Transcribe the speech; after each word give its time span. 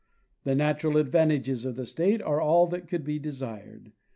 The 0.45 0.55
natural 0.55 0.97
advantages 0.97 1.63
of 1.63 1.75
the 1.75 1.85
state 1.85 2.23
are 2.23 2.41
all 2.41 2.65
that 2.69 2.87
could 2.87 3.03
be 3.03 3.19
desired. 3.19 3.91